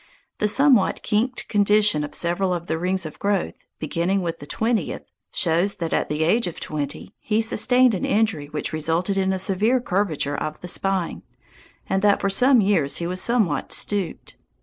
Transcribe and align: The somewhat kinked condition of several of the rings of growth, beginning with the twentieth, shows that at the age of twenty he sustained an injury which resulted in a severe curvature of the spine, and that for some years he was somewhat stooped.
The 0.39 0.47
somewhat 0.47 1.03
kinked 1.03 1.47
condition 1.47 2.03
of 2.03 2.15
several 2.15 2.55
of 2.55 2.65
the 2.65 2.79
rings 2.79 3.05
of 3.05 3.19
growth, 3.19 3.53
beginning 3.77 4.23
with 4.23 4.39
the 4.39 4.47
twentieth, 4.47 5.03
shows 5.31 5.75
that 5.75 5.93
at 5.93 6.09
the 6.09 6.23
age 6.23 6.47
of 6.47 6.59
twenty 6.59 7.13
he 7.19 7.39
sustained 7.39 7.93
an 7.93 8.03
injury 8.03 8.47
which 8.47 8.73
resulted 8.73 9.15
in 9.15 9.31
a 9.31 9.37
severe 9.37 9.79
curvature 9.79 10.35
of 10.35 10.59
the 10.61 10.67
spine, 10.67 11.21
and 11.85 12.01
that 12.01 12.19
for 12.19 12.31
some 12.31 12.61
years 12.61 12.97
he 12.97 13.05
was 13.05 13.21
somewhat 13.21 13.71
stooped. 13.71 14.37